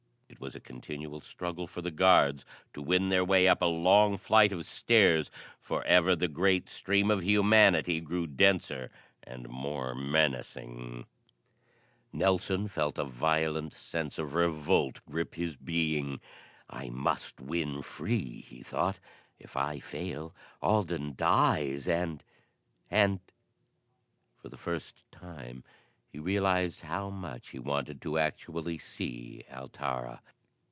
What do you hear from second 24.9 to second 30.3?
time he realised how much he wanted to actually see Altara.